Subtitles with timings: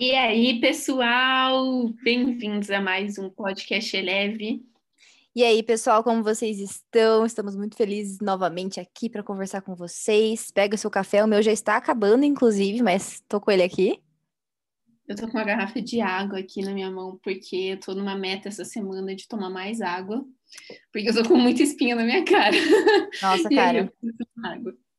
[0.00, 4.64] E aí, pessoal, bem-vindos a mais um podcast leve.
[5.36, 7.26] E aí, pessoal, como vocês estão?
[7.26, 10.50] Estamos muito felizes novamente aqui para conversar com vocês.
[10.50, 14.02] Pega o seu café, o meu já está acabando, inclusive, mas tô com ele aqui.
[15.06, 18.16] Eu tô com uma garrafa de água aqui na minha mão, porque eu tô numa
[18.16, 20.24] meta essa semana de tomar mais água,
[20.90, 22.56] porque eu tô com muita espinha na minha cara.
[23.20, 23.92] Nossa, cara.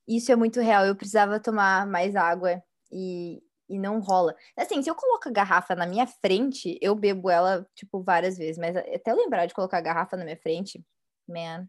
[0.07, 0.85] Isso é muito real.
[0.85, 2.61] Eu precisava tomar mais água
[2.91, 4.35] e e não rola.
[4.57, 8.57] Assim, se eu coloco a garrafa na minha frente, eu bebo ela, tipo, várias vezes.
[8.57, 10.83] Mas até lembrar de colocar a garrafa na minha frente,
[11.27, 11.67] man.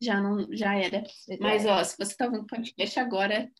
[0.00, 1.02] Já não, já era.
[1.40, 3.50] Mas, ó, se você tá ouvindo podcast agora,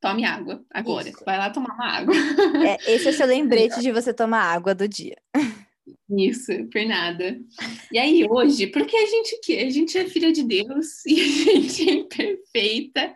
[0.00, 1.08] tome água agora.
[1.08, 1.24] Isso.
[1.24, 2.14] Vai lá tomar uma água.
[2.66, 5.16] É, esse é o seu lembrete de você tomar água do dia.
[6.10, 7.38] Isso, por nada.
[7.92, 11.24] E aí, hoje, porque a gente que a gente é filha de Deus e a
[11.24, 13.14] gente é imperfeita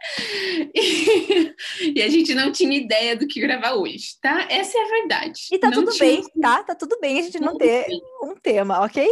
[0.74, 1.54] e,
[1.96, 4.46] e, a gente não tinha ideia do que gravar hoje, tá?
[4.50, 5.40] Essa é a verdade.
[5.50, 6.10] E tá não tudo tinha...
[6.10, 6.62] bem, tá?
[6.62, 7.86] Tá tudo bem a gente não ter
[8.22, 9.06] um tema, ok?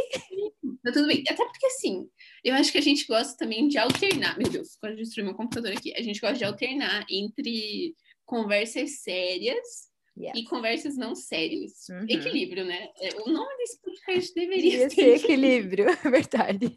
[0.85, 1.25] Tá tudo bem.
[1.29, 2.07] Até porque assim,
[2.45, 4.37] eu acho que a gente gosta também de alternar.
[4.39, 5.95] Meu Deus, pode destruir meu computador aqui.
[5.97, 7.95] A gente gosta de alternar entre
[8.27, 9.87] conversas sérias
[10.17, 11.89] e conversas não sérias.
[11.89, 12.07] Uhum.
[12.09, 12.91] Equilíbrio, né?
[13.01, 16.77] É, o nome desse podcast deveria ser equilíbrio, é verdade.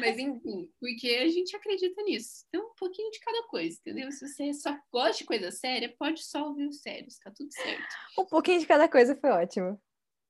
[0.00, 2.44] Mas enfim, porque a gente acredita nisso.
[2.48, 4.10] Então, um pouquinho de cada coisa, entendeu?
[4.10, 7.94] Se você só gosta de coisa séria, pode só ouvir os sérios, tá tudo certo.
[8.18, 9.78] Um pouquinho de cada coisa foi ótimo.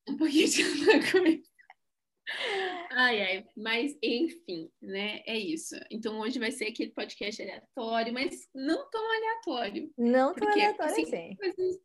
[0.08, 1.53] Um pouquinho de cada coisa.
[2.90, 5.20] Ai, ai, mas enfim, né?
[5.26, 5.74] É isso.
[5.90, 9.92] Então hoje vai ser aquele podcast aleatório, mas não tão aleatório.
[9.96, 11.10] Não tão aleatório assim.
[11.10, 11.80] Tem coisas,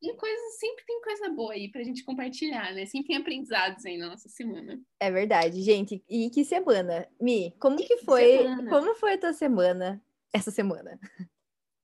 [0.00, 2.84] tem coisas, sempre tem coisa boa aí pra gente compartilhar, né?
[2.86, 4.80] Sempre tem aprendizados aí na nossa semana.
[5.00, 6.02] É verdade, gente.
[6.08, 7.08] E que semana?
[7.20, 8.38] Mi, como que, que foi?
[8.38, 8.70] Semana?
[8.70, 10.98] Como foi a tua semana essa semana?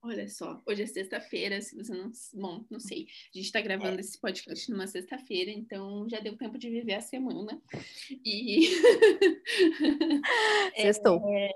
[0.05, 2.11] Olha só, hoje é sexta-feira, se você não.
[2.35, 3.07] Bom, não sei.
[3.33, 4.01] A gente está gravando é.
[4.01, 7.63] esse podcast numa sexta-feira, então já deu tempo de viver a semana.
[8.11, 8.67] E.
[10.75, 11.23] Sextou.
[11.33, 11.51] É,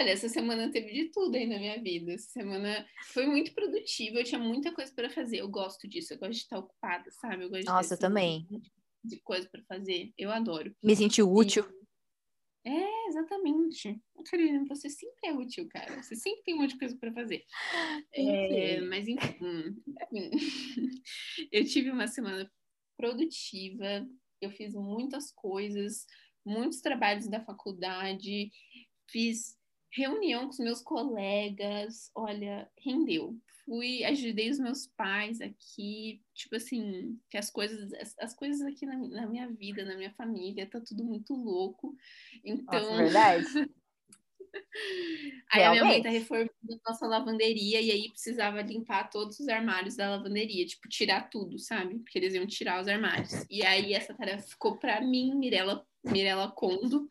[0.00, 2.14] olha, essa semana teve de tudo aí na minha vida.
[2.14, 5.40] Essa semana foi muito produtiva, eu tinha muita coisa para fazer.
[5.40, 7.44] Eu gosto disso, eu gosto de estar ocupada, sabe?
[7.44, 8.48] Eu gosto Nossa, de também.
[9.04, 10.10] De coisa para fazer.
[10.16, 10.74] Eu adoro.
[10.82, 11.66] Me senti útil.
[11.70, 11.83] E...
[12.64, 14.00] É, exatamente.
[14.24, 16.02] Carolina, você sempre é útil, cara.
[16.02, 17.44] Você sempre tem um monte de coisa para fazer.
[18.12, 19.82] É, mas enfim,
[20.12, 20.30] enfim.
[21.52, 22.50] eu tive uma semana
[22.96, 24.08] produtiva,
[24.40, 26.06] eu fiz muitas coisas,
[26.44, 28.50] muitos trabalhos da faculdade,
[29.10, 29.58] fiz
[29.92, 37.18] reunião com os meus colegas, olha, rendeu fui, ajudei os meus pais aqui, tipo assim,
[37.30, 40.80] que as coisas, as, as coisas aqui na, na, minha vida, na minha família, tá
[40.80, 41.96] tudo muito louco.
[42.44, 42.80] Então.
[42.80, 43.46] Nossa, verdade.
[45.52, 45.64] aí Realmente.
[45.64, 46.52] a minha mãe tá reformando
[46.84, 51.58] a nossa lavanderia e aí precisava limpar todos os armários da lavanderia, tipo, tirar tudo,
[51.58, 51.98] sabe?
[51.98, 53.32] Porque eles iam tirar os armários.
[53.50, 57.08] E aí essa tarefa ficou para mim, Mirella, Mirella Condo.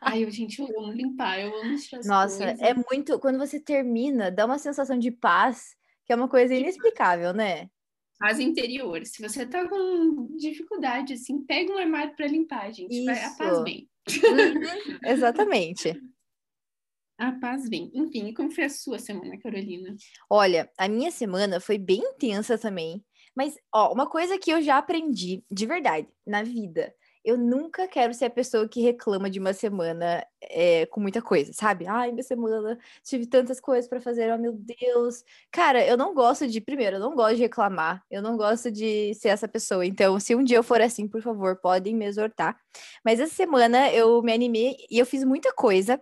[0.00, 2.60] Ai, eu, gente, eu amo limpar, eu amo tirar Nossa, coisas.
[2.60, 3.18] é muito.
[3.18, 7.68] Quando você termina, dá uma sensação de paz, que é uma coisa inexplicável, né?
[8.18, 9.04] Paz interior.
[9.04, 12.94] Se você tá com dificuldade, assim, pega um armário para limpar, gente.
[12.94, 13.04] Isso.
[13.04, 13.90] Vai, a paz vem.
[14.08, 15.92] Uhum, exatamente.
[17.18, 17.90] A paz vem.
[17.92, 19.94] Enfim, como foi a sua semana, Carolina?
[20.30, 23.04] Olha, a minha semana foi bem intensa também.
[23.36, 26.94] Mas, ó, uma coisa que eu já aprendi de verdade na vida
[27.24, 31.52] eu nunca quero ser a pessoa que reclama de uma semana é, com muita coisa,
[31.52, 31.86] sabe?
[31.86, 35.22] Ai, minha semana tive tantas coisas para fazer, oh meu Deus.
[35.50, 39.14] Cara, eu não gosto de, primeiro, eu não gosto de reclamar, eu não gosto de
[39.14, 39.84] ser essa pessoa.
[39.84, 42.58] Então, se um dia eu for assim, por favor, podem me exortar.
[43.04, 46.00] Mas essa semana eu me animei e eu fiz muita coisa.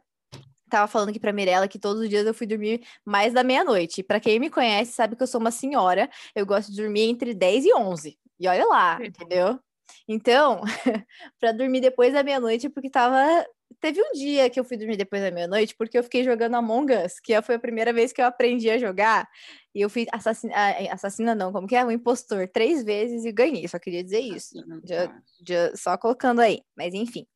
[0.71, 4.03] Tava falando aqui pra Mirella que todos os dias eu fui dormir mais da meia-noite.
[4.03, 6.09] Para quem me conhece, sabe que eu sou uma senhora.
[6.35, 8.19] Eu gosto de dormir entre 10 e 11.
[8.39, 9.59] E olha lá, entendeu?
[10.07, 10.61] Então,
[11.41, 13.47] para dormir depois da meia-noite, porque tava.
[13.81, 16.93] Teve um dia que eu fui dormir depois da meia-noite, porque eu fiquei jogando Among
[16.93, 19.29] Us, que foi a primeira vez que eu aprendi a jogar.
[19.75, 20.55] E eu fui assassina,
[20.91, 21.85] assassina não, como que é?
[21.85, 23.69] Um impostor três vezes e ganhei.
[23.69, 24.55] Só queria dizer isso.
[24.85, 26.61] Já, já, só colocando aí.
[26.77, 27.27] Mas enfim.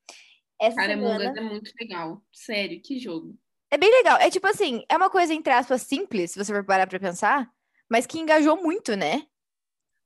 [0.61, 1.15] Essa Cara, semana...
[1.17, 2.23] Among Us é muito legal.
[2.33, 3.37] Sério, que jogo.
[3.71, 4.19] É bem legal.
[4.19, 7.49] É tipo assim, é uma coisa, entre aspas, simples, se você for parar pra pensar,
[7.91, 9.23] mas que engajou muito, né?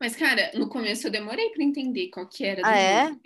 [0.00, 2.62] Mas, cara, no começo eu demorei para entender qual que era.
[2.64, 3.16] Ah, é?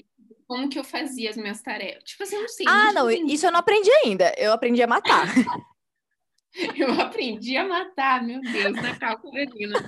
[0.47, 2.05] Como que eu fazia as minhas tarefas.
[2.05, 2.67] Tipo assim, eu não sei.
[2.69, 4.33] Ah, não, isso eu não aprendi ainda.
[4.37, 5.27] Eu aprendi a matar.
[6.77, 9.85] eu aprendi a matar, meu Deus, na calculina.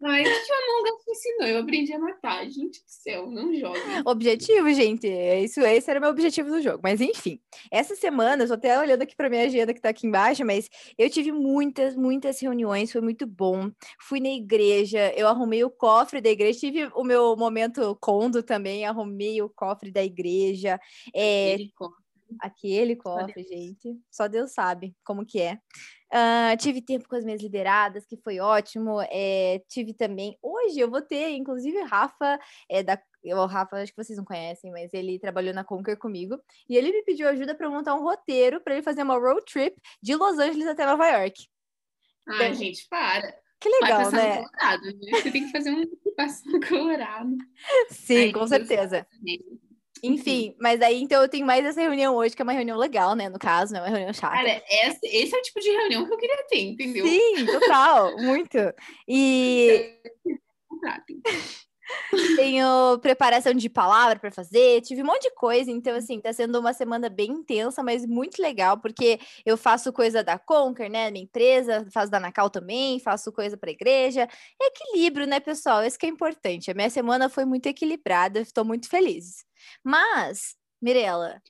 [0.00, 1.48] Ai, o que o Among Us ensinou?
[1.48, 2.44] Eu aprendi a matar.
[2.48, 3.80] Gente do céu, não joga.
[4.06, 5.08] Objetivo, gente.
[5.08, 6.78] Isso, esse era o meu objetivo do jogo.
[6.82, 7.40] Mas enfim,
[7.70, 10.70] essa semana, eu tô até olhando aqui pra minha agenda que tá aqui embaixo, mas
[10.96, 13.72] eu tive muitas, muitas reuniões, foi muito bom.
[14.00, 18.86] Fui na igreja, eu arrumei o cofre da igreja, tive o meu momento condo também,
[18.86, 20.78] arrumei o cofre da igreja.
[21.12, 21.97] É, cofre,
[22.40, 23.98] aquele cofre gente.
[24.10, 25.58] Só Deus sabe como que é.
[26.10, 29.00] Uh, tive tempo com as minhas lideradas, que foi ótimo.
[29.10, 30.38] É, tive também.
[30.42, 32.38] Hoje eu vou ter, inclusive, Rafa,
[32.68, 36.40] é, da, o Rafa, acho que vocês não conhecem, mas ele trabalhou na Conquer comigo.
[36.68, 39.76] E ele me pediu ajuda para montar um roteiro para ele fazer uma road trip
[40.02, 41.46] de Los Angeles até Nova York.
[42.26, 43.34] Ai, então, gente, para.
[43.60, 44.36] Que legal, né?
[44.36, 45.10] Colorado, né?
[45.10, 45.84] Você tem que fazer um
[46.16, 47.36] passo colorado.
[47.90, 49.06] Sim, Ai, com certeza.
[50.02, 53.14] Enfim, mas aí então eu tenho mais essa reunião hoje, que é uma reunião legal,
[53.14, 53.28] né?
[53.28, 54.36] No caso, não é uma reunião chata.
[54.36, 57.06] Cara, esse, esse é o tipo de reunião que eu queria ter, entendeu?
[57.06, 58.58] Sim, total, muito.
[59.06, 59.94] E.
[62.36, 66.58] Tenho preparação de palavra para fazer, tive um monte de coisa, então assim, tá sendo
[66.58, 71.24] uma semana bem intensa, mas muito legal, porque eu faço coisa da Conquer, né, minha
[71.24, 74.28] empresa, faço da Nacal também, faço coisa para igreja.
[74.60, 75.84] Equilíbrio, né, pessoal?
[75.84, 76.70] Isso que é importante.
[76.70, 79.44] A minha semana foi muito equilibrada, estou muito feliz.
[79.82, 81.40] Mas, Mirella,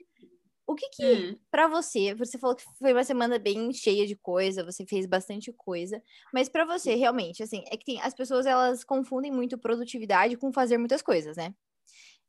[0.69, 1.39] o que que, hum.
[1.51, 5.51] para você, você falou que foi uma semana bem cheia de coisa, você fez bastante
[5.53, 10.37] coisa, mas para você, realmente, assim, é que tem, as pessoas, elas confundem muito produtividade
[10.37, 11.55] com fazer muitas coisas, né?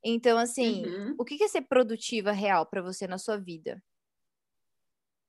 [0.04, 1.16] Então, assim, uhum.
[1.20, 3.82] o que que é ser produtiva real para você na sua vida?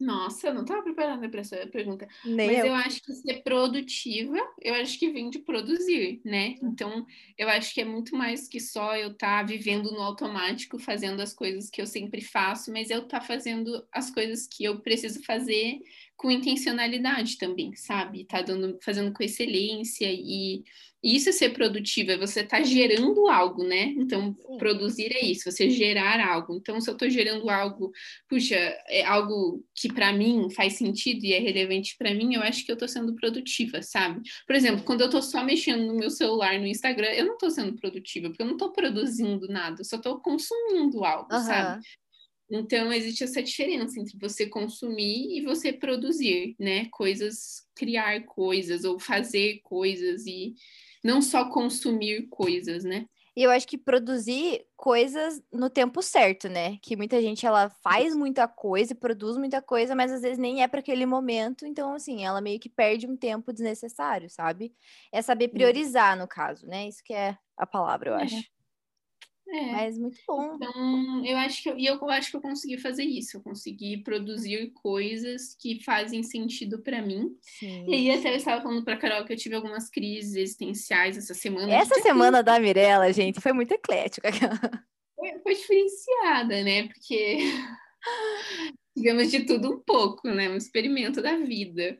[0.00, 2.08] Nossa, eu não estava preparada para essa pergunta.
[2.24, 2.66] Nem Mas eu.
[2.66, 6.54] eu acho que ser produtiva, eu acho que vem de produzir, né?
[6.62, 7.04] Então,
[7.36, 11.20] eu acho que é muito mais que só eu estar tá vivendo no automático, fazendo
[11.20, 14.80] as coisas que eu sempre faço, mas eu estar tá fazendo as coisas que eu
[14.80, 15.78] preciso fazer
[16.16, 18.24] com intencionalidade também, sabe?
[18.24, 20.64] Tá dando, fazendo com excelência e, e
[21.02, 23.94] isso é ser produtiva, é você tá gerando algo, né?
[23.96, 24.58] Então, Sim.
[24.58, 26.56] produzir é isso, você gerar algo.
[26.56, 27.90] Então, se eu tô gerando algo,
[28.28, 28.54] puxa,
[28.88, 32.70] é algo que para mim faz sentido e é relevante para mim, eu acho que
[32.70, 34.20] eu tô sendo produtiva, sabe?
[34.46, 37.48] Por exemplo, quando eu tô só mexendo no meu celular no Instagram, eu não tô
[37.48, 41.40] sendo produtiva, porque eu não tô produzindo nada, eu só tô consumindo algo, uhum.
[41.40, 41.82] sabe?
[42.52, 46.88] Então, existe essa diferença entre você consumir e você produzir, né?
[46.90, 50.54] Coisas, criar coisas ou fazer coisas e
[51.02, 53.06] não só consumir coisas, né?
[53.36, 56.78] E eu acho que produzir coisas no tempo certo, né?
[56.82, 60.68] Que muita gente ela faz muita coisa, produz muita coisa, mas às vezes nem é
[60.68, 64.74] para aquele momento, então assim, ela meio que perde um tempo desnecessário, sabe?
[65.12, 66.88] É saber priorizar no caso, né?
[66.88, 68.24] Isso que é a palavra, eu é.
[68.24, 68.59] acho.
[69.52, 69.72] É.
[69.72, 70.54] Mas muito bom.
[70.54, 73.36] Então, eu acho que eu, e eu acho que eu consegui fazer isso.
[73.36, 77.36] Eu consegui produzir coisas que fazem sentido para mim.
[77.40, 77.84] Sim.
[77.88, 81.34] E aí até eu estava falando para Carol que eu tive algumas crises existenciais essa
[81.34, 81.72] semana.
[81.72, 84.30] Essa semana da Mirella, gente, foi muito eclética.
[85.16, 86.88] Foi, foi diferenciada, né?
[86.88, 87.38] Porque
[88.96, 90.48] digamos de tudo um pouco, né?
[90.48, 91.98] Um experimento da vida.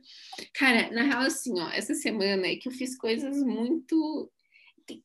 [0.54, 4.30] Cara, na real, assim, ó, essa semana é que eu fiz coisas muito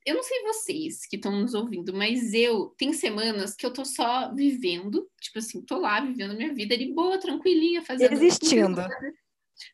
[0.05, 3.85] eu não sei vocês que estão nos ouvindo, mas eu tem semanas que eu tô
[3.85, 8.81] só vivendo, tipo assim, tô lá vivendo minha vida de boa, tranquilinha, fazendo existindo.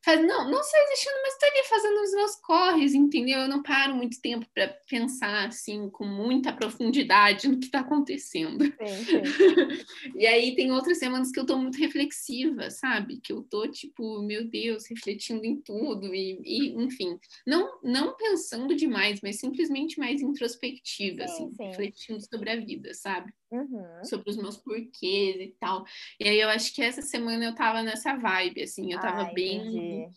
[0.03, 3.41] Faz, não, não só existindo, mas estou ali fazendo os meus corres, entendeu?
[3.41, 8.63] Eu não paro muito tempo para pensar assim com muita profundidade no que está acontecendo.
[8.79, 9.21] Sim, sim.
[10.15, 13.19] e aí tem outras semanas que eu estou muito reflexiva, sabe?
[13.21, 18.75] Que eu tô tipo, meu Deus, refletindo em tudo e, e enfim, não não pensando
[18.75, 23.31] demais, mas simplesmente mais introspectiva, sim, assim, refletindo sobre a vida, sabe?
[23.51, 24.03] Uhum.
[24.05, 25.83] Sobre os meus porquês e tal.
[26.19, 29.33] E aí eu acho que essa semana eu tava nessa vibe, assim, eu tava Ai,
[29.33, 30.13] bem entendi.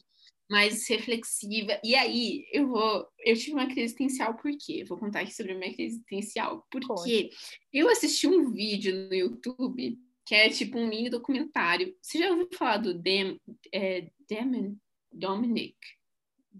[0.50, 1.80] mais reflexiva.
[1.84, 3.06] E aí eu vou.
[3.20, 4.84] Eu tive uma crise existencial, por quê?
[4.84, 6.66] Vou contar aqui sobre a minha crise existencial.
[6.70, 7.30] Porque
[7.72, 11.94] eu assisti um vídeo no YouTube que é tipo um mini documentário.
[12.00, 13.40] Você já ouviu falar do Dem,
[13.72, 14.74] é, Demon
[15.12, 15.76] Dominic?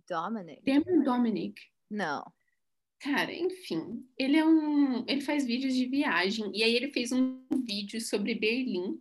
[0.09, 0.63] Dominic?
[0.63, 1.61] Demon Dominic.
[1.91, 2.25] Não.
[3.01, 7.43] Cara, enfim, ele é um, ele faz vídeos de viagem e aí ele fez um
[7.65, 9.01] vídeo sobre Berlim.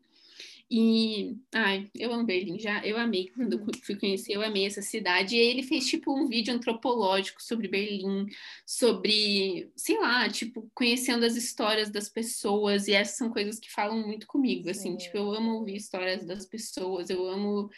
[0.72, 4.82] E, ai, eu amo Berlim, já, eu amei quando eu fui conhecer, eu amei essa
[4.82, 5.36] cidade.
[5.36, 8.26] E ele fez tipo um vídeo antropológico sobre Berlim,
[8.66, 14.06] sobre, sei lá, tipo, conhecendo as histórias das pessoas, e essas são coisas que falam
[14.08, 17.70] muito comigo, assim, tipo, eu amo ouvir histórias das pessoas, eu amo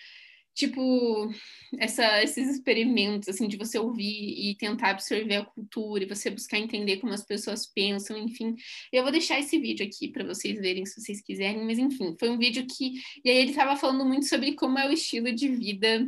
[0.56, 1.30] tipo,
[1.78, 6.58] essa, esses experimentos, assim, de você ouvir e tentar absorver a cultura e você buscar
[6.58, 8.56] entender como as pessoas pensam, enfim.
[8.92, 12.30] Eu vou deixar esse vídeo aqui para vocês verem se vocês quiserem, mas enfim, foi
[12.30, 12.94] um vídeo que.
[13.24, 16.08] E aí ele estava falando muito sobre como é o estilo de vida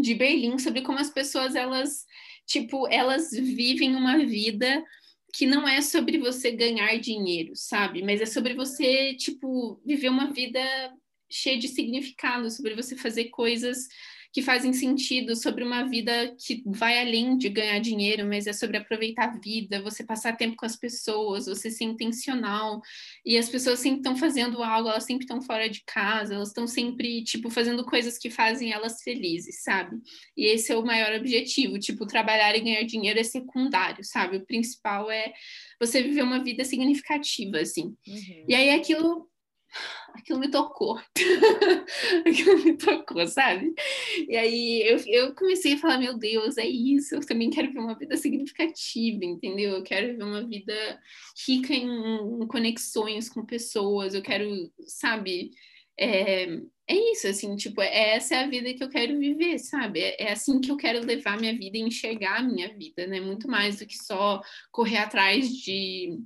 [0.00, 2.04] de Berlim, sobre como as pessoas elas
[2.48, 4.82] tipo, elas vivem uma vida
[5.34, 8.02] que não é sobre você ganhar dinheiro, sabe?
[8.02, 10.60] Mas é sobre você, tipo, viver uma vida
[11.30, 13.88] cheia de significado, sobre você fazer coisas
[14.32, 18.76] que fazem sentido, sobre uma vida que vai além de ganhar dinheiro, mas é sobre
[18.76, 22.80] aproveitar a vida, você passar tempo com as pessoas, você ser intencional.
[23.24, 26.66] E as pessoas sempre estão fazendo algo, elas sempre estão fora de casa, elas estão
[26.66, 29.96] sempre, tipo, fazendo coisas que fazem elas felizes, sabe?
[30.36, 34.36] E esse é o maior objetivo, tipo, trabalhar e ganhar dinheiro é secundário, sabe?
[34.36, 35.32] O principal é
[35.80, 37.96] você viver uma vida significativa, assim.
[38.06, 38.44] Uhum.
[38.46, 39.26] E aí aquilo
[40.14, 40.98] aquilo me tocou.
[42.26, 43.72] aquilo me tocou, sabe?
[44.28, 47.78] E aí eu, eu comecei a falar, meu Deus, é isso, eu também quero ver
[47.78, 49.70] uma vida significativa, entendeu?
[49.70, 51.00] Eu quero ver uma vida
[51.46, 54.48] rica em, em conexões com pessoas, eu quero,
[54.86, 55.50] sabe?
[55.98, 56.44] É,
[56.86, 60.00] é isso, assim, tipo, é, essa é a vida que eu quero viver, sabe?
[60.00, 63.20] É, é assim que eu quero levar minha vida e enxergar a minha vida, né?
[63.20, 66.18] Muito mais do que só correr atrás de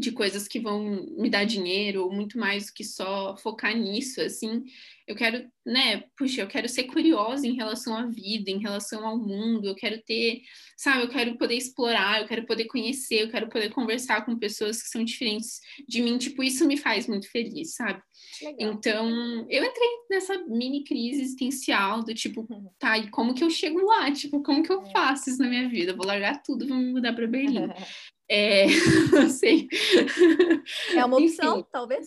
[0.00, 4.20] de coisas que vão me dar dinheiro, ou muito mais do que só focar nisso,
[4.20, 4.64] assim.
[5.06, 9.18] Eu quero, né, puxa, eu quero ser curiosa em relação à vida, em relação ao
[9.18, 10.42] mundo, eu quero ter,
[10.76, 14.82] sabe, eu quero poder explorar, eu quero poder conhecer, eu quero poder conversar com pessoas
[14.82, 18.02] que são diferentes de mim, tipo, isso me faz muito feliz, sabe?
[18.42, 18.72] Legal.
[18.72, 22.46] Então, eu entrei nessa mini crise existencial do tipo,
[22.78, 24.12] tá, e como que eu chego lá?
[24.12, 24.90] Tipo, como que eu é.
[24.90, 25.96] faço isso na minha vida?
[25.96, 27.68] vou largar tudo, vou me mudar para Berlim.
[28.28, 28.66] É,
[29.12, 29.68] não sei.
[30.94, 32.06] É uma opção, Enfim, talvez.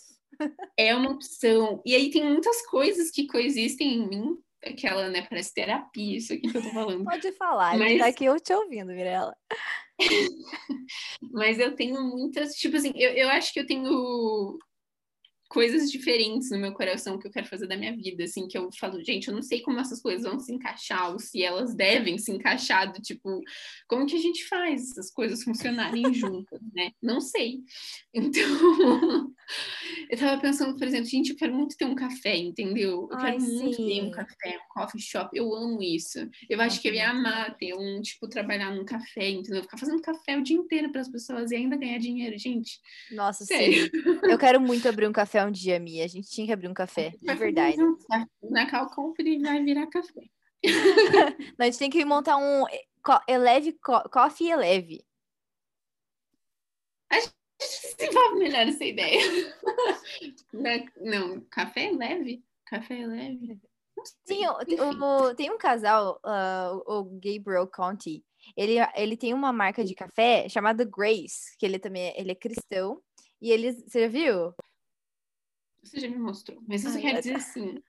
[0.78, 1.82] É uma opção.
[1.86, 4.38] E aí tem muitas coisas que coexistem em mim.
[4.63, 7.04] Aquela, né, parece terapia, isso aqui que eu tô falando.
[7.04, 7.98] Pode falar, Mas...
[7.98, 9.36] tá aqui eu te ouvindo, Mirella.
[11.34, 14.60] Mas eu tenho muitas, tipo assim, eu, eu acho que eu tenho
[15.51, 18.70] coisas diferentes no meu coração que eu quero fazer da minha vida, assim, que eu
[18.79, 22.17] falo, gente, eu não sei como essas coisas vão se encaixar, ou se elas devem
[22.17, 23.41] se encaixar, do tipo,
[23.86, 26.91] como que a gente faz essas coisas funcionarem juntas, né?
[27.01, 27.60] Não sei.
[28.13, 28.41] Então,
[30.10, 33.10] eu tava pensando, por exemplo, gente, eu quero muito ter um café, entendeu?
[33.12, 33.62] Eu Ai, quero sim.
[33.62, 36.29] muito ter um café, um coffee shop, eu amo isso.
[36.50, 39.63] Eu acho que eu ia amar ter um, tipo, trabalhar num café, entendeu?
[39.63, 42.79] Ficar fazendo café o dia inteiro para as pessoas e ainda ganhar dinheiro, gente.
[43.12, 43.84] Nossa, Sério.
[43.84, 43.89] sim.
[44.24, 46.05] Eu quero muito abrir um café um dia, Mia.
[46.05, 47.77] A gente tinha que abrir um café, de verdade.
[48.43, 50.29] Na Cal Company vai virar café.
[51.57, 52.65] a gente tem que montar um
[53.27, 53.77] Eleve
[54.12, 55.03] Coffee Eleve.
[57.10, 57.33] A gente
[57.98, 59.21] desenvolve melhor essa ideia.
[61.01, 62.43] Não, café leve?
[62.65, 63.60] Café leve?
[64.25, 68.24] Tem, o, tem um casal, uh, o Gabriel Conti,
[68.55, 73.01] ele, ele tem uma marca de café chamada Grace, que ele também ele é cristão.
[73.41, 74.53] E eles, você já viu?
[75.84, 76.62] Você já me mostrou.
[76.68, 77.82] Mas isso Ai, quer dizer assim,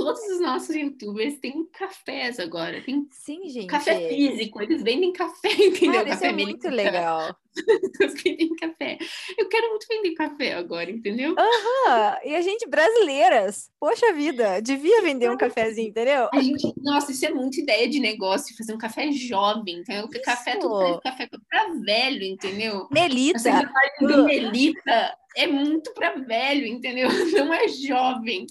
[0.00, 2.82] todos os nossos youtubers têm cafés agora.
[2.82, 3.66] Tem Sim, gente.
[3.66, 5.92] Café físico, eles vendem café, entendeu?
[5.92, 7.36] Cara, café isso é muito legal.
[8.00, 8.96] Eles vendem café.
[9.36, 11.34] Eu quero muito vender café agora, entendeu?
[11.36, 16.28] Aham, e a gente brasileiras, poxa vida, devia vender um cafezinho, entendeu?
[16.32, 20.04] A gente, nossa, isso é muita ideia de negócio, fazer um café jovem, entendeu?
[20.04, 22.86] Porque café é tudo café pra velho, entendeu?
[22.88, 23.68] Melita.
[24.00, 24.24] Uh.
[24.24, 27.08] Melita é muito para velho, entendeu?
[27.36, 28.46] Não é jovem.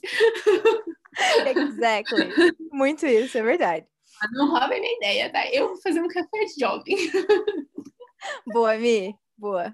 [1.55, 2.29] Exactly.
[2.71, 3.85] Muito isso, é verdade.
[4.31, 5.49] Não rouba minha ideia, tá?
[5.49, 6.95] Eu vou fazer um café jovem.
[8.47, 9.15] Boa, Mi.
[9.37, 9.71] Boa.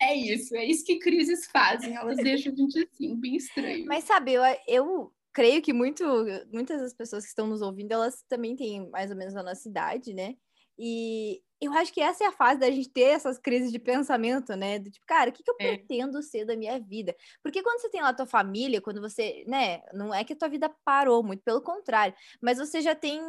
[0.00, 1.94] É isso, é isso que crises fazem.
[1.94, 3.84] Elas deixam a gente assim, bem estranho.
[3.86, 6.04] Mas sabe, eu, eu creio que muito,
[6.50, 9.68] muitas das pessoas que estão nos ouvindo, elas também têm mais ou menos a nossa
[9.68, 10.34] idade, né?
[10.78, 14.54] E eu acho que essa é a fase da gente ter essas crises de pensamento,
[14.56, 14.78] né?
[14.78, 15.76] Do tipo, cara, o que, que eu é.
[15.76, 17.14] pretendo ser da minha vida?
[17.42, 20.36] Porque quando você tem lá a tua família, quando você, né, não é que a
[20.36, 23.20] tua vida parou, muito pelo contrário, mas você já tem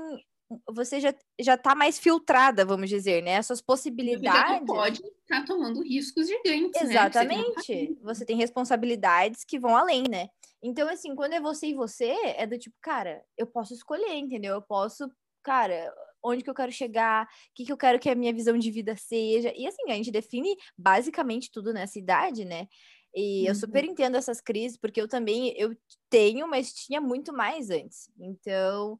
[0.69, 3.31] você já, já tá mais filtrada, vamos dizer, né?
[3.31, 4.59] Essas possibilidades.
[4.59, 6.81] Você pode estar tá tomando riscos gigantes?
[6.81, 7.45] Exatamente.
[7.45, 7.53] Né?
[7.55, 10.29] Você, você tem responsabilidades que vão além, né?
[10.61, 14.53] Então, assim, quando é você e você, é do tipo, cara, eu posso escolher, entendeu?
[14.55, 15.09] Eu posso,
[15.43, 15.93] cara,
[16.25, 18.71] onde que eu quero chegar, o que, que eu quero que a minha visão de
[18.71, 19.53] vida seja.
[19.55, 22.67] E assim, a gente define basicamente tudo nessa idade, né?
[23.15, 23.47] E uhum.
[23.47, 23.91] eu super uhum.
[23.91, 25.75] entendo essas crises, porque eu também eu
[26.09, 28.09] tenho, mas tinha muito mais antes.
[28.19, 28.99] Então,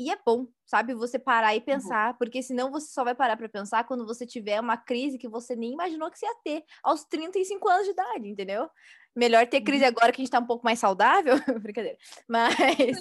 [0.00, 1.64] e é bom, sabe, você parar e uhum.
[1.64, 2.16] pensar, uhum.
[2.18, 5.54] porque senão você só vai parar para pensar quando você tiver uma crise que você
[5.54, 8.68] nem imaginou que você ia ter aos 35 anos de idade, entendeu?
[9.14, 9.90] Melhor ter crise uhum.
[9.90, 11.98] agora que a gente tá um pouco mais saudável, brincadeira.
[12.26, 12.96] Mas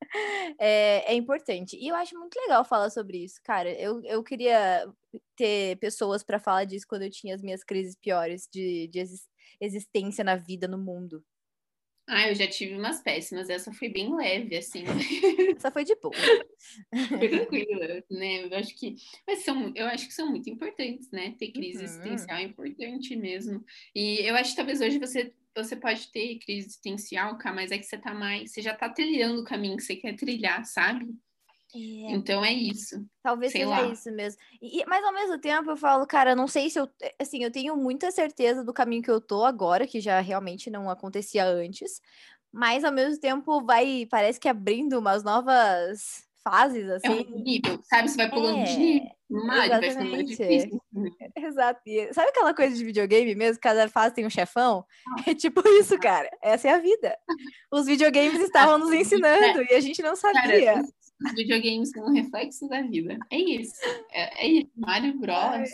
[0.58, 1.76] é, é, importante.
[1.76, 3.70] E eu acho muito legal falar sobre isso, cara.
[3.70, 4.86] Eu, eu queria
[5.36, 9.04] ter pessoas para falar disso quando eu tinha as minhas crises piores de, de
[9.60, 11.24] existência na vida, no mundo.
[12.12, 14.82] Ah, eu já tive umas péssimas, essa foi bem leve, assim.
[15.56, 16.12] Essa foi de boa.
[17.08, 18.46] foi tranquila, né?
[18.46, 21.36] Eu acho que, mas são, eu acho que são muito importantes, né?
[21.38, 21.84] Ter crise uhum.
[21.84, 23.64] existencial é importante mesmo.
[23.94, 27.78] E eu acho que talvez hoje você você pode ter crise existencial, cara, mas é
[27.78, 31.06] que você tá mais, você já tá trilhando o caminho que você quer trilhar, sabe?
[31.74, 32.12] É.
[32.12, 33.04] Então é isso.
[33.22, 33.92] Talvez sei seja lá.
[33.92, 34.40] isso mesmo.
[34.60, 36.88] E, mas ao mesmo tempo eu falo, cara, não sei se eu.
[37.18, 40.90] Assim, eu tenho muita certeza do caminho que eu tô agora, que já realmente não
[40.90, 42.00] acontecia antes.
[42.52, 47.06] Mas ao mesmo tempo vai, parece que abrindo umas novas fases, assim.
[47.06, 47.42] É um assim.
[47.42, 48.08] nível, sabe?
[48.08, 49.10] Você vai pulando é, de nível.
[49.30, 50.82] Ficando mais difícil.
[51.36, 51.80] Exato.
[51.86, 53.60] E sabe aquela coisa de videogame mesmo?
[53.60, 54.84] Cada fase tem um chefão?
[55.08, 55.30] Ah.
[55.30, 56.28] É tipo isso, cara.
[56.42, 57.16] Essa é a vida.
[57.72, 60.74] Os videogames estavam nos ensinando e a gente não sabia.
[60.74, 60.82] Cara,
[61.24, 63.18] os videogames são um reflexo da vida.
[63.30, 63.74] É isso.
[64.10, 64.70] É, é isso.
[64.76, 65.70] Mario Bros.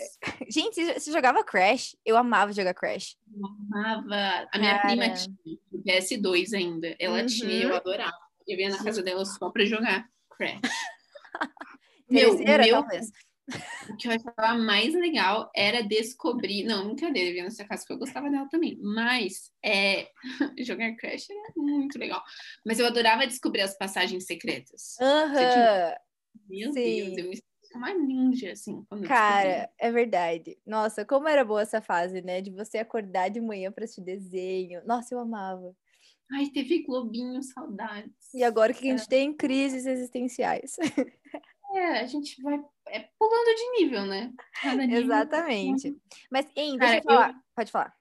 [0.49, 1.95] Gente, você jogava Crash?
[2.05, 3.17] Eu amava jogar Crash.
[3.33, 4.47] Eu amava.
[4.53, 4.87] A minha Cara.
[4.87, 6.95] prima tinha PS2 ainda.
[6.99, 7.25] Ela uhum.
[7.25, 8.17] tinha, eu adorava.
[8.47, 10.05] Eu ia na casa dela só pra jogar
[10.37, 10.59] Crash.
[12.09, 13.09] meu, meu, talvez.
[13.89, 16.63] O que eu achava mais legal era descobrir.
[16.63, 18.77] Não, brincadeira, eu via nessa casa porque eu gostava dela também.
[18.81, 20.09] Mas é...
[20.59, 22.21] jogar Crash era muito legal.
[22.65, 24.95] Mas eu adorava descobrir as passagens secretas.
[24.99, 25.95] Uhum.
[26.49, 27.15] Meu Sim.
[27.15, 27.37] Deus, eu me
[27.75, 28.85] uma ninja, assim.
[29.07, 30.57] Cara, é verdade.
[30.65, 32.41] Nossa, como era boa essa fase, né?
[32.41, 34.81] De você acordar de manhã para assistir desenho.
[34.85, 35.75] Nossa, eu amava.
[36.31, 38.33] Ai, teve Globinho, saudades.
[38.33, 39.09] E agora que a gente é.
[39.09, 40.75] tem crises existenciais.
[41.77, 44.33] É, a gente vai é, pulando de nível, né?
[44.75, 45.03] Nível...
[45.03, 45.95] Exatamente.
[46.31, 47.29] Mas, hein, deixa Cara, eu falar.
[47.29, 47.35] Eu...
[47.55, 47.93] Pode falar.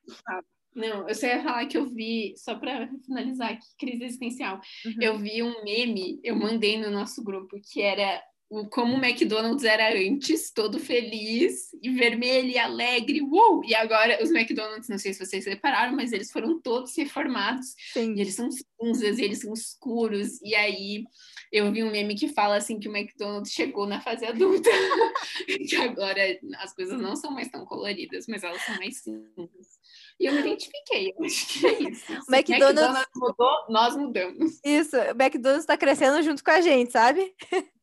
[0.75, 4.61] Não, eu só ia falar que eu vi, só para finalizar aqui, crise existencial.
[4.85, 4.95] Uhum.
[5.01, 8.23] Eu vi um meme, eu mandei no nosso grupo, que era
[8.71, 13.65] como o McDonald's era antes, todo feliz e vermelho e alegre, uou!
[13.65, 17.75] E agora os McDonald's, não sei se vocês repararam, mas eles foram todos reformados.
[17.93, 18.15] Sim.
[18.15, 20.41] E eles são cinzas, eles são escuros.
[20.43, 21.05] E aí
[21.53, 24.71] eu vi um meme que fala assim que o McDonald's chegou na fase adulta,
[25.69, 26.21] que agora
[26.59, 29.79] as coisas não são mais tão coloridas, mas elas são mais cinzas.
[30.19, 32.13] E eu me identifiquei, eu acho que é isso.
[32.13, 32.83] O McDonald's...
[32.83, 34.61] McDonald's mudou, nós mudamos.
[34.65, 37.35] Isso, o McDonald's está crescendo junto com a gente, sabe?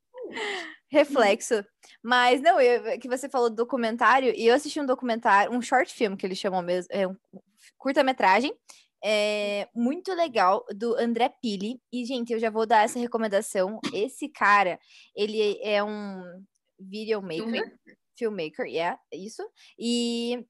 [0.90, 1.66] Reflexo.
[2.04, 5.94] Mas não, eu, que você falou do documentário, e eu assisti um documentário, um short
[5.94, 7.16] film que eles chamam mesmo, é um
[7.78, 8.54] curta-metragem,
[9.04, 11.82] é muito legal do André Pili.
[11.92, 13.80] E, gente, eu já vou dar essa recomendação.
[13.94, 14.80] Esse cara,
[15.16, 16.24] ele é um
[16.80, 19.44] videomaker, filmmaker, filmmaker yeah, isso.
[19.78, 20.46] E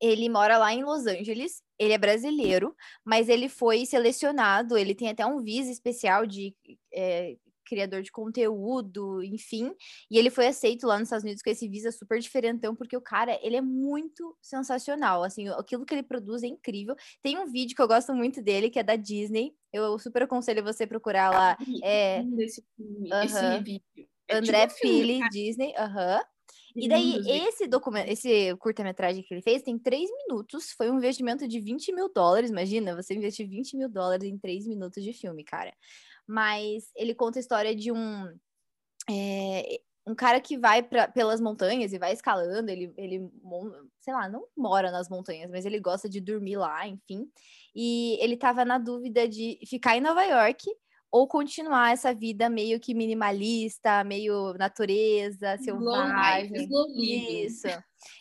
[0.00, 1.62] ele mora lá em Los Angeles.
[1.78, 4.76] Ele é brasileiro, mas ele foi selecionado.
[4.76, 6.54] Ele tem até um visa especial de
[6.92, 7.36] é,
[7.72, 9.74] criador de conteúdo, enfim.
[10.10, 13.00] E ele foi aceito lá nos Estados Unidos com esse visa super diferentão, porque o
[13.00, 16.94] cara, ele é muito sensacional, assim, aquilo que ele produz é incrível.
[17.22, 20.62] Tem um vídeo que eu gosto muito dele, que é da Disney, eu super aconselho
[20.62, 21.56] você procurar lá.
[21.82, 22.22] é...
[22.38, 23.24] Esse, filme, uh -huh.
[23.24, 24.08] esse vídeo.
[24.28, 26.16] É André tipo Pili, Disney, aham.
[26.16, 26.24] Uh -huh.
[26.74, 30.70] E daí, esse documento, esse curta-metragem que ele fez tem três minutos.
[30.70, 32.50] Foi um investimento de 20 mil dólares.
[32.50, 35.72] Imagina, você investir 20 mil dólares em três minutos de filme, cara
[36.32, 38.34] mas ele conta a história de um.
[39.10, 43.30] É, um cara que vai pra, pelas montanhas e vai escalando, ele, ele,
[44.00, 47.30] sei lá, não mora nas montanhas, mas ele gosta de dormir lá, enfim.
[47.74, 50.64] E ele tava na dúvida de ficar em Nova York
[51.10, 56.66] ou continuar essa vida meio que minimalista, meio natureza, selvagem.
[57.44, 57.68] Isso.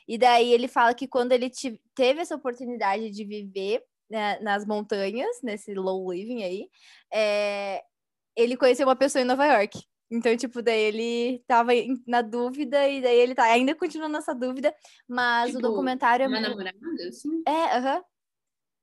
[0.08, 1.50] E daí ele fala que quando ele
[1.96, 6.70] teve essa oportunidade de viver né, nas montanhas, nesse low living aí,
[7.14, 7.82] é,
[8.36, 9.82] ele conheceu uma pessoa em Nova York.
[10.10, 11.72] Então, tipo, daí ele tava
[12.06, 14.76] na dúvida e daí ele tá ainda continua nessa dúvida,
[15.08, 17.42] mas tipo, o documentário é uma namorada, assim?
[17.48, 18.04] É, aham.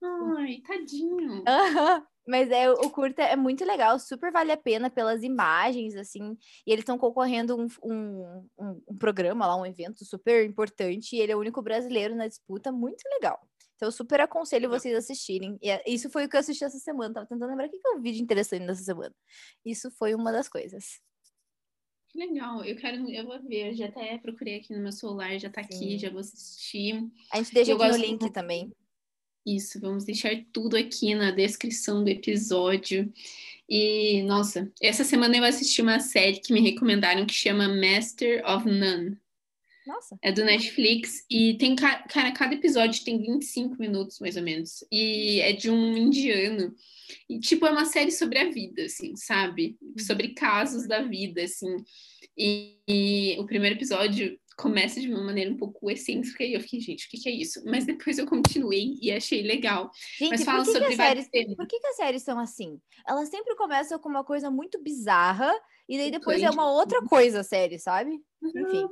[0.01, 0.37] Uh -huh.
[0.37, 1.43] Ai, tadinho.
[1.47, 1.97] Aham.
[1.97, 2.07] Uh -huh.
[2.29, 6.37] Mas é, o curta é muito legal, super vale a pena pelas imagens, assim.
[6.65, 11.15] E eles estão concorrendo um, um, um, um, programa lá, um evento super importante.
[11.15, 13.39] E ele é o único brasileiro na disputa, muito legal.
[13.79, 15.57] Então, eu super aconselho vocês assistirem.
[15.61, 17.13] E é, isso foi o que eu assisti essa semana.
[17.13, 19.15] Tava tentando lembrar o que, que eu vi de interessante nessa semana.
[19.65, 20.99] Isso foi uma das coisas.
[22.09, 25.39] Que legal, eu quero, eu vou ver, eu já até procurei aqui no meu celular,
[25.39, 25.75] já tá Sim.
[25.75, 27.07] aqui, já vou assistir.
[27.31, 28.69] A gente deixa eu aqui no link também.
[29.45, 33.13] Isso, vamos deixar tudo aqui na descrição do episódio.
[33.69, 38.65] E, nossa, essa semana eu assisti uma série que me recomendaram que chama Master of
[38.69, 39.17] None.
[39.89, 40.19] Nossa.
[40.21, 44.85] É do Netflix e tem, cara, cada episódio tem 25 minutos, mais ou menos.
[44.91, 46.75] E é de um indiano.
[47.27, 49.79] E, tipo, é uma série sobre a vida, assim, sabe?
[49.81, 49.95] Uhum.
[49.97, 51.75] Sobre casos da vida, assim.
[52.37, 56.81] E, e o primeiro episódio começa de uma maneira um pouco excêntrica e eu fiquei,
[56.81, 57.63] gente, o que, que é isso?
[57.65, 59.89] Mas depois eu continuei e achei legal.
[60.19, 62.79] Gente, Mas fala sobre vários séries, Por que, que as séries são assim?
[63.07, 65.51] Elas sempre começam com uma coisa muito bizarra
[65.87, 68.21] e daí depois é uma outra coisa a série, sabe?
[68.43, 68.87] Enfim.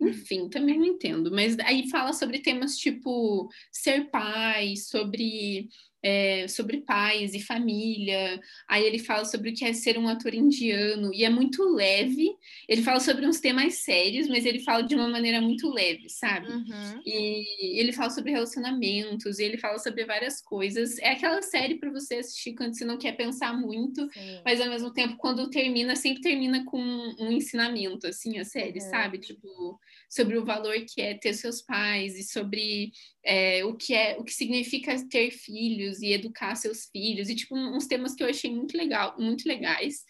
[0.00, 1.30] Enfim, também não entendo.
[1.30, 5.68] Mas aí fala sobre temas tipo ser pai, sobre
[6.02, 8.40] é, sobre pais e família.
[8.68, 12.30] Aí ele fala sobre o que é ser um ator indiano, e é muito leve.
[12.68, 16.48] Ele fala sobre uns temas sérios, mas ele fala de uma maneira muito leve, sabe?
[16.48, 17.02] Uhum.
[17.04, 20.98] E ele fala sobre relacionamentos, e ele fala sobre várias coisas.
[20.98, 24.40] É aquela série para você assistir quando você não quer pensar muito, Sim.
[24.44, 28.90] mas ao mesmo tempo, quando termina, sempre termina com um ensinamento, assim, a série, uhum.
[28.90, 29.18] sabe?
[29.18, 29.78] Tipo,
[30.10, 32.90] sobre o valor que é ter seus pais e sobre
[33.24, 37.56] é, o que é o que significa ter filhos e educar seus filhos e tipo
[37.56, 40.02] uns temas que eu achei muito legal muito legais.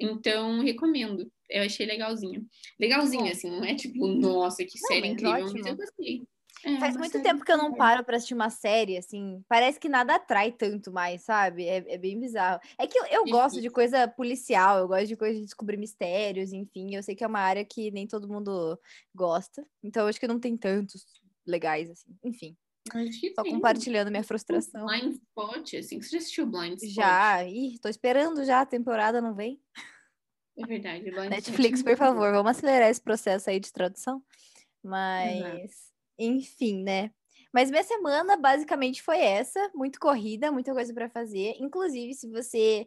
[0.00, 1.30] Então recomendo.
[1.50, 2.46] Eu achei legalzinho.
[2.80, 5.58] Legalzinho assim não é tipo nossa que série não, incrível ótimo.
[5.58, 6.22] mas eu gostei
[6.64, 9.44] é, Faz muito tempo que eu não paro para assistir uma série, assim.
[9.48, 11.66] Parece que nada atrai tanto mais, sabe?
[11.66, 12.60] É, é bem bizarro.
[12.78, 16.52] É que eu, eu gosto de coisa policial, eu gosto de coisa de descobrir mistérios,
[16.52, 16.94] enfim.
[16.94, 18.78] Eu sei que é uma área que nem todo mundo
[19.14, 19.66] gosta.
[19.82, 21.04] Então, acho que não tem tantos
[21.46, 22.16] legais, assim.
[22.24, 22.56] Enfim.
[23.34, 24.86] Só compartilhando minha frustração.
[24.86, 26.94] Blind Spot, assim, você já assistiu Blind Spot?
[26.94, 29.60] Já, ih, tô esperando já, a temporada não vem.
[30.58, 31.10] É verdade.
[31.10, 31.92] Blind Netflix, Spot.
[31.92, 34.22] por favor, vamos acelerar esse processo aí de tradução.
[34.82, 35.66] Mas, uhum.
[36.18, 37.10] Enfim, né?
[37.52, 41.54] Mas minha semana basicamente foi essa, muito corrida, muita coisa para fazer.
[41.58, 42.86] Inclusive, se você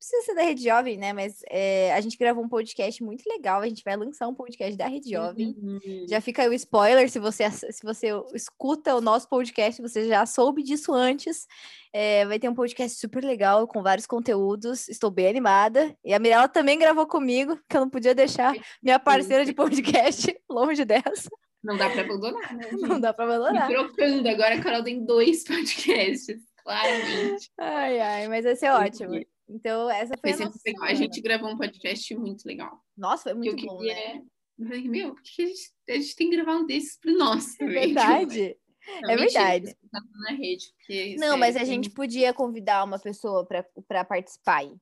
[0.00, 1.12] precisa ser da Rede Jovem, né?
[1.12, 3.60] Mas é, a gente gravou um podcast muito legal.
[3.60, 5.54] A gente vai lançar um podcast da Rede Jovem.
[5.58, 6.06] Uhum.
[6.08, 7.08] Já fica aí o spoiler.
[7.10, 11.46] Se você, se você escuta o nosso podcast, você já soube disso antes.
[11.92, 14.88] É, vai ter um podcast super legal com vários conteúdos.
[14.88, 15.94] Estou bem animada.
[16.02, 20.34] E a Mirella também gravou comigo, que eu não podia deixar minha parceira de podcast
[20.48, 21.28] longe dessa.
[21.62, 22.68] Não dá para abandonar, né?
[22.72, 23.68] Não dá para abandonar.
[23.68, 24.28] Me trocando.
[24.28, 26.40] Agora a Carol tem dois podcasts.
[26.62, 27.50] Claramente.
[27.58, 29.20] Ai, ai, mas vai ser ótimo.
[29.48, 32.80] Então, essa foi, foi a nossa A gente gravou um podcast muito legal.
[32.96, 33.94] Nossa, foi muito bom, queria...
[33.94, 34.22] né?
[34.58, 37.16] Eu falei, meu, por que a gente, a gente tem que gravar um desses pro
[37.16, 37.62] nosso?
[37.62, 38.56] É verdade.
[39.02, 39.76] Não, é verdade.
[39.92, 40.72] Na rede,
[41.18, 44.76] não, mas a gente podia convidar uma pessoa para participar aí.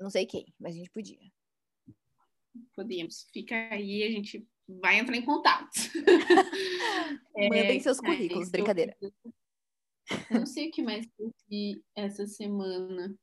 [0.00, 1.18] Não sei quem, mas a gente podia.
[2.74, 3.26] Podíamos.
[3.32, 5.70] Fica aí, a gente vai entrar em contato.
[7.36, 8.96] Mandem é, seus currículos, é, brincadeira.
[9.00, 9.12] Eu,
[10.30, 13.14] eu não sei o que mais eu vi essa semana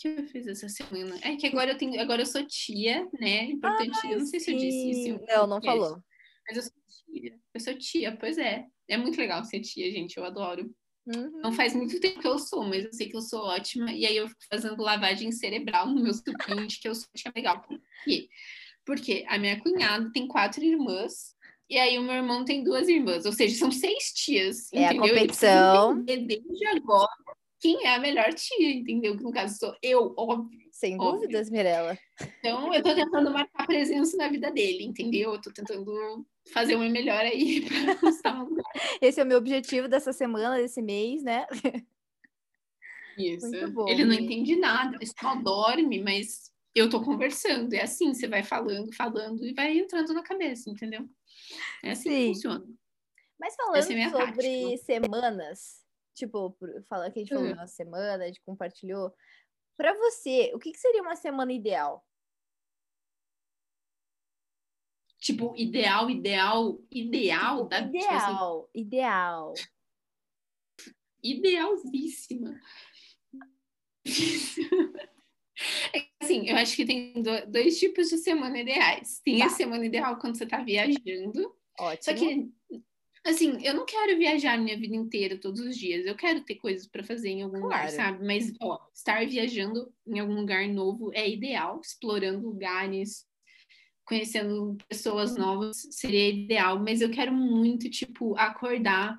[0.00, 1.16] que eu fiz essa semana?
[1.22, 3.44] É que agora eu tenho, agora eu sou tia, né?
[3.44, 5.24] Importante, ah, eu não sei se eu disse isso.
[5.26, 5.98] Não, não falou.
[6.46, 6.72] Mas eu sou
[7.06, 7.38] tia.
[7.54, 8.66] Eu sou tia, pois é.
[8.88, 10.70] É muito legal ser tia, gente, eu adoro.
[11.06, 11.40] Uhum.
[11.40, 13.90] Não faz muito tempo que eu sou, mas eu sei que eu sou ótima.
[13.92, 17.62] E aí eu fico fazendo lavagem cerebral no meu supinte, que eu sou tia legal.
[17.62, 18.28] Por quê?
[18.86, 21.34] Porque a minha cunhada tem quatro irmãs
[21.68, 24.72] e aí o meu irmão tem duas irmãs, ou seja, são seis tias.
[24.72, 25.04] É entendeu?
[25.04, 26.04] a competição.
[26.04, 27.10] Desde agora
[27.60, 29.16] quem é a melhor tia, entendeu?
[29.16, 30.66] Que no caso sou eu, óbvio.
[30.70, 31.22] Sem óbvio.
[31.22, 31.98] dúvidas, Mirella.
[32.38, 35.32] Então, eu tô tentando marcar presença na vida dele, entendeu?
[35.32, 37.64] Eu tô tentando fazer uma melhor aí.
[39.00, 41.46] Esse é o meu objetivo dessa semana, desse mês, né?
[43.16, 43.50] Isso.
[43.72, 47.72] Bom, ele não entende nada, ele só dorme, mas eu tô conversando.
[47.72, 51.08] É assim, você vai falando, falando e vai entrando na cabeça, entendeu?
[51.82, 52.16] É assim Sim.
[52.16, 52.66] que funciona.
[53.40, 55.82] Mas é falando é sobre semanas,
[56.14, 56.54] tipo,
[56.86, 57.54] falando que a gente falou uhum.
[57.54, 59.14] uma semana, a gente compartilhou.
[59.76, 62.06] Para você, o que, que seria uma semana ideal?
[65.18, 69.54] Tipo, ideal, ideal, ideal tipo, da Ideal, tipo assim, ideal.
[71.22, 72.60] Idealíssima.
[75.92, 77.14] É assim, eu acho que tem
[77.48, 79.20] dois tipos de semana ideais.
[79.24, 79.46] Tem tá.
[79.46, 81.54] a semana ideal quando você tá viajando.
[81.78, 82.02] Ótimo.
[82.02, 82.50] Só que
[83.26, 86.06] Assim, eu não quero viajar a minha vida inteira, todos os dias.
[86.06, 87.86] Eu quero ter coisas para fazer em algum claro.
[87.86, 88.24] lugar, sabe?
[88.24, 91.80] Mas, ó, estar viajando em algum lugar novo é ideal.
[91.82, 93.26] Explorando lugares,
[94.04, 96.78] conhecendo pessoas novas seria ideal.
[96.78, 99.18] Mas eu quero muito, tipo, acordar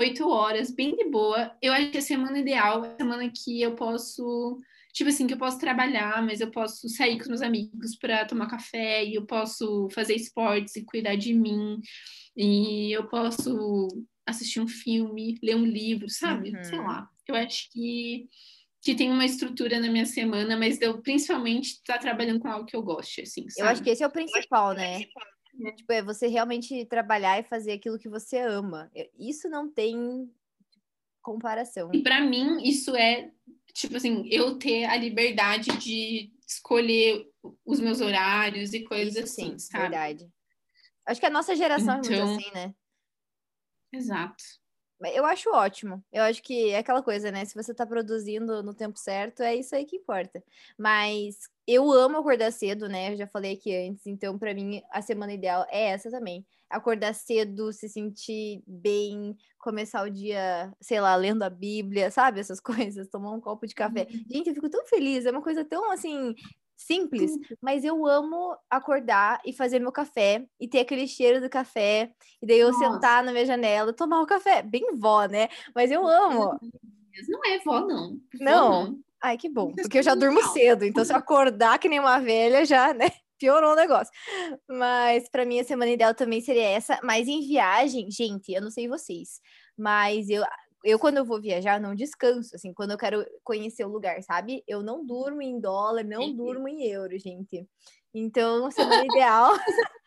[0.00, 1.56] oito horas, bem de boa.
[1.60, 4.60] Eu acho que a semana ideal é a semana que eu posso
[4.92, 8.26] tipo assim, que eu posso trabalhar, mas eu posso sair com os meus amigos para
[8.26, 11.80] tomar café, e eu posso fazer esportes e cuidar de mim.
[12.36, 13.88] E eu posso
[14.26, 16.54] assistir um filme, ler um livro, sabe?
[16.54, 16.64] Uhum.
[16.64, 17.08] Sei lá.
[17.26, 18.28] Eu acho que,
[18.82, 22.66] que tem uma estrutura na minha semana, mas eu principalmente estar tá trabalhando com algo
[22.66, 23.48] que eu gosto, assim.
[23.48, 23.66] Sabe?
[23.66, 25.02] Eu acho que esse é o principal, né?
[25.02, 25.06] É.
[25.76, 28.90] Tipo, é você realmente trabalhar e fazer aquilo que você ama.
[29.18, 30.30] Isso não tem
[31.20, 31.90] comparação.
[31.92, 33.30] E para mim, isso é,
[33.72, 37.30] tipo assim, eu ter a liberdade de escolher
[37.64, 39.82] os meus horários e coisas isso, assim, sim, sabe?
[39.82, 40.32] Verdade.
[41.06, 42.12] Acho que a nossa geração então...
[42.12, 42.74] é muito então assim, né?
[43.92, 44.44] Exato.
[45.10, 46.04] Eu acho ótimo.
[46.12, 47.44] Eu acho que é aquela coisa, né?
[47.44, 50.42] Se você tá produzindo no tempo certo, é isso aí que importa.
[50.78, 53.12] Mas eu amo acordar cedo, né?
[53.12, 56.44] Eu já falei aqui antes, então para mim a semana ideal é essa também.
[56.68, 62.40] Acordar cedo, se sentir bem, começar o dia, sei lá, lendo a Bíblia, sabe?
[62.40, 62.60] Essas
[62.98, 64.06] coisas, tomar um copo de café.
[64.10, 64.24] Uhum.
[64.30, 66.34] Gente, eu fico tão feliz, é uma coisa tão assim
[66.86, 72.12] simples, mas eu amo acordar e fazer meu café e ter aquele cheiro do café,
[72.40, 72.92] e daí eu Nossa.
[72.92, 75.48] sentar na minha janela, tomar o um café, bem vó, né?
[75.74, 76.58] Mas eu amo.
[77.28, 78.18] Não é vó, não.
[78.40, 78.86] Não.
[78.86, 78.98] não.
[79.22, 82.18] Ai, que bom, porque eu já durmo cedo, então se eu acordar que nem uma
[82.18, 83.06] velha, já, né?
[83.38, 84.12] Piorou o negócio.
[84.68, 88.70] Mas para mim a semana ideal também seria essa, mas em viagem, gente, eu não
[88.70, 89.40] sei vocês,
[89.76, 90.44] mas eu
[90.84, 94.62] eu, quando eu vou viajar, não descanso, assim, quando eu quero conhecer o lugar, sabe?
[94.66, 97.66] Eu não durmo em dólar, não durmo em euro, gente.
[98.14, 99.52] Então, semana ideal.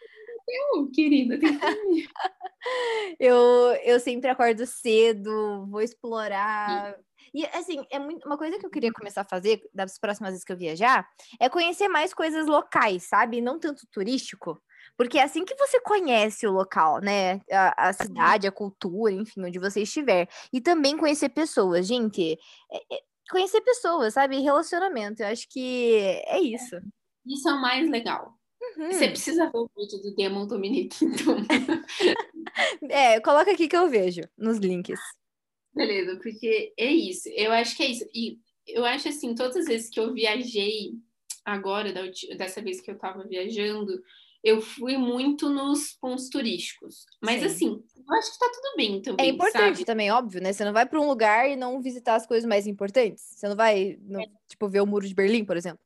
[0.47, 1.49] Eu, querida, tem
[3.19, 3.35] eu,
[3.83, 6.95] eu sempre acordo cedo, vou explorar.
[7.33, 10.45] E, assim, é muito, uma coisa que eu queria começar a fazer das próximas vezes
[10.45, 11.07] que eu viajar
[11.39, 13.41] é conhecer mais coisas locais, sabe?
[13.41, 14.61] Não tanto turístico.
[14.97, 17.41] Porque é assim que você conhece o local, né?
[17.51, 20.27] A, a cidade, a cultura, enfim, onde você estiver.
[20.53, 21.86] E também conhecer pessoas.
[21.86, 22.38] Gente,
[22.71, 24.39] é, é, conhecer pessoas, sabe?
[24.39, 25.21] Relacionamento.
[25.21, 26.77] Eu acho que é isso.
[27.25, 28.34] Isso é o mais legal.
[28.77, 28.91] Uhum.
[28.91, 31.38] Você precisa ver o vídeo do Demon Dominique, então.
[32.89, 34.99] é, coloca aqui que eu vejo nos links.
[35.73, 37.27] Beleza, porque é isso.
[37.29, 38.05] Eu acho que é isso.
[38.13, 40.93] E eu acho assim, todas as vezes que eu viajei
[41.43, 41.93] agora,
[42.38, 44.01] dessa vez que eu tava viajando,
[44.45, 47.08] eu fui muito nos pontos turísticos.
[47.19, 47.45] Mas Sim.
[47.47, 49.25] assim, eu acho que tá tudo bem também.
[49.25, 49.86] É importante sabe?
[49.86, 50.53] também, óbvio, né?
[50.53, 53.23] Você não vai para um lugar e não visitar as coisas mais importantes.
[53.36, 54.27] Você não vai, no, é.
[54.47, 55.84] tipo, ver o muro de Berlim, por exemplo.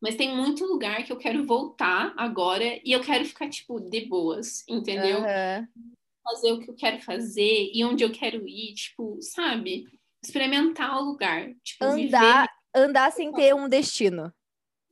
[0.00, 4.06] Mas tem muito lugar que eu quero voltar agora e eu quero ficar, tipo, de
[4.06, 5.18] boas, entendeu?
[5.18, 5.92] Uhum.
[6.24, 9.84] Fazer o que eu quero fazer e onde eu quero ir, tipo, sabe?
[10.24, 11.52] Experimentar o lugar.
[11.62, 12.48] Tipo, andar, viver...
[12.74, 14.32] andar sem ter um destino.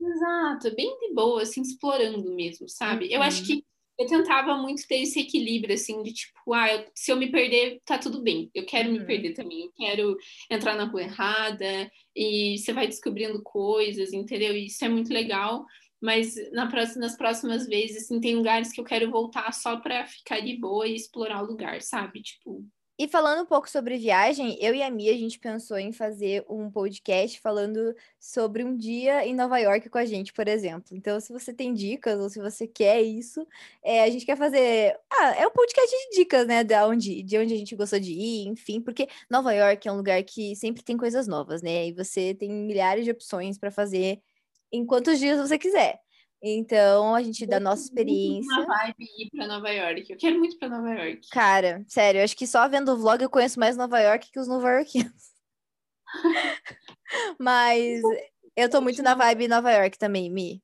[0.07, 3.07] Exato, bem de boa, assim, explorando mesmo, sabe?
[3.07, 3.13] Uhum.
[3.13, 3.47] Eu acho uhum.
[3.47, 3.65] que
[3.99, 7.81] eu tentava muito ter esse equilíbrio, assim, de tipo, ah, eu, se eu me perder,
[7.85, 8.51] tá tudo bem.
[8.53, 8.99] Eu quero uhum.
[8.99, 9.63] me perder também.
[9.63, 10.17] Eu quero
[10.51, 14.55] entrar na rua errada e você vai descobrindo coisas, entendeu?
[14.55, 15.65] E isso é muito legal.
[16.01, 20.07] Mas na próxima, nas próximas vezes, assim, tem lugares que eu quero voltar só para
[20.07, 22.21] ficar de boa e explorar o lugar, sabe?
[22.21, 25.93] Tipo, e falando um pouco sobre viagem, eu e a Mia, a gente pensou em
[25.93, 30.97] fazer um podcast falando sobre um dia em Nova York com a gente, por exemplo.
[30.97, 33.45] Então, se você tem dicas ou se você quer isso,
[33.83, 34.97] é, a gente quer fazer.
[35.11, 36.63] Ah, é um podcast de dicas, né?
[36.63, 39.97] De onde, de onde a gente gostou de ir, enfim, porque Nova York é um
[39.97, 41.89] lugar que sempre tem coisas novas, né?
[41.89, 44.23] E você tem milhares de opções para fazer
[44.73, 46.01] em quantos dias você quiser.
[46.47, 48.53] Então, a gente dá nossa experiência.
[48.53, 50.13] Uma vibe ir para Nova York.
[50.13, 51.27] Eu quero muito para Nova York.
[51.31, 54.47] Cara, sério, acho que só vendo o vlog eu conheço mais Nova York que os
[54.47, 55.33] nova-iorquinos.
[57.41, 58.03] Mas
[58.55, 60.63] eu tô muito na vibe Nova York também, Mi.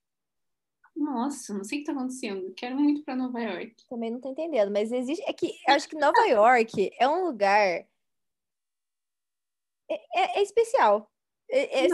[0.95, 2.53] Nossa, não sei o que tá acontecendo.
[2.55, 3.75] Quero muito para Nova York.
[3.89, 5.25] Também não tô entendendo, mas existe.
[5.27, 7.67] É que acho que Nova York é um lugar.
[7.67, 7.89] É,
[9.89, 11.11] é, é especial.
[11.49, 11.89] É, é,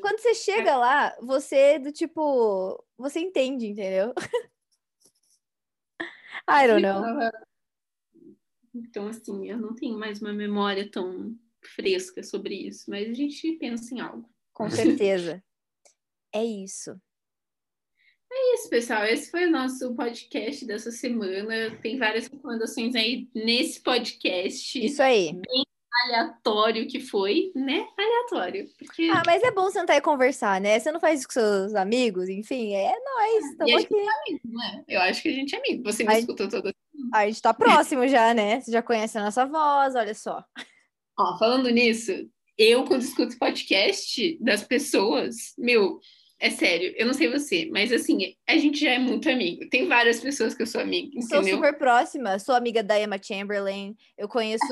[0.00, 4.12] quando você chega lá, você do tipo, você entende, entendeu?
[6.48, 7.30] I don't know.
[8.74, 13.52] Então, assim, eu não tenho mais uma memória tão fresca sobre isso, mas a gente
[13.52, 14.28] pensa em algo.
[14.52, 15.42] Com certeza.
[16.32, 16.98] é isso.
[18.30, 19.04] É isso, pessoal.
[19.04, 21.74] Esse foi o nosso podcast dessa semana.
[21.80, 24.84] Tem várias recomendações aí nesse podcast.
[24.84, 25.32] Isso aí.
[25.32, 25.67] Bem
[26.04, 27.86] aleatório que foi, né?
[27.96, 28.68] Aleatório.
[28.78, 29.10] Porque...
[29.12, 30.78] Ah, mas é bom sentar e conversar, né?
[30.78, 33.68] Você não faz isso com seus amigos, enfim, é nós.
[33.68, 33.94] E a gente aqui.
[33.94, 34.84] é amigo, né?
[34.88, 35.82] Eu acho que a gente é amigo.
[35.84, 36.72] Você me a escuta toda
[37.12, 38.60] A gente tá próximo já, né?
[38.60, 40.44] Você já conhece a nossa voz, olha só.
[41.18, 42.12] Ó, falando nisso,
[42.56, 46.00] eu, quando escuto podcast das pessoas, meu,
[46.40, 49.68] é sério, eu não sei você, mas assim, a gente já é muito amigo.
[49.68, 51.28] Tem várias pessoas que eu sou amiga, entendeu?
[51.28, 54.64] Sou super próxima, sou amiga da Emma Chamberlain, eu conheço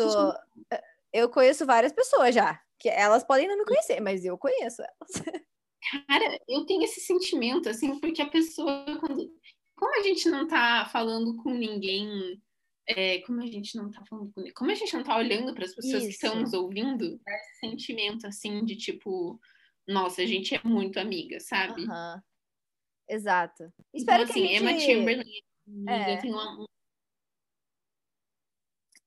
[1.16, 2.60] eu conheço várias pessoas já.
[2.78, 5.10] Que elas podem não me conhecer, mas eu conheço elas.
[6.08, 9.30] Cara, eu tenho esse sentimento, assim, porque a pessoa, quando.
[9.76, 12.40] Como a gente não tá falando com ninguém.
[12.88, 15.64] É, como a gente não tá falando com Como a gente não tá olhando para
[15.64, 16.06] as pessoas Isso.
[16.06, 19.40] que estão nos ouvindo, dá esse sentimento, assim, de tipo.
[19.88, 21.82] Nossa, a gente é muito amiga, sabe?
[21.82, 22.20] Uhum.
[23.08, 23.62] Exato.
[23.62, 24.62] Então, Espero então, que assim, gente...
[24.62, 25.42] Emma Chamberlain,
[25.88, 26.16] é.
[26.16, 26.66] tem uma,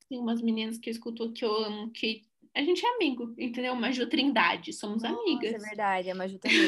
[0.09, 3.75] tem umas meninas que eu escuto que eu amo, que a gente é amigo, entendeu?
[3.75, 5.53] Maju Trindade, somos Nossa, amigas.
[5.53, 6.59] É verdade, a Maju também.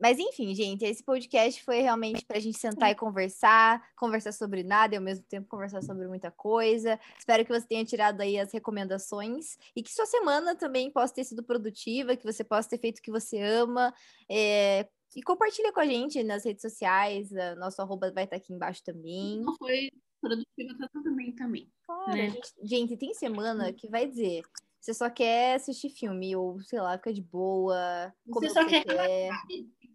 [0.00, 4.64] Mas enfim, gente, esse podcast foi realmente para a gente sentar e conversar, conversar sobre
[4.64, 6.98] nada e ao mesmo tempo conversar sobre muita coisa.
[7.16, 11.22] Espero que você tenha tirado aí as recomendações e que sua semana também possa ter
[11.22, 13.94] sido produtiva, que você possa ter feito o que você ama.
[14.28, 14.88] É...
[15.14, 19.40] E compartilha com a gente nas redes sociais, nosso arroba vai estar aqui embaixo também.
[19.40, 19.88] Não foi
[20.22, 21.70] produtiva, tá tudo bem também.
[21.84, 22.30] Claro, né?
[22.30, 24.42] gente, gente, tem semana que vai dizer
[24.82, 28.12] você só quer assistir filme, ou sei lá, fica de boa.
[28.26, 29.30] Você só quer, quer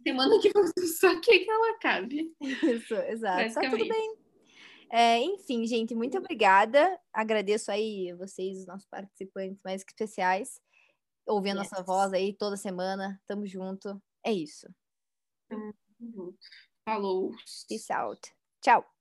[0.01, 2.33] semana que você só quer que ela acabe.
[2.39, 3.53] Isso, exato.
[3.53, 4.15] Tá tudo bem.
[4.89, 6.97] É, enfim, gente, muito obrigada.
[7.11, 10.61] Agradeço aí vocês, os nossos participantes mais especiais,
[11.27, 11.69] ouvindo yes.
[11.69, 13.21] nossa voz aí toda semana.
[13.27, 14.01] Tamo junto.
[14.23, 14.73] É isso.
[15.49, 16.37] Tamo junto.
[16.85, 17.31] Falou.
[17.67, 18.33] Peace out.
[18.61, 18.96] Tchau.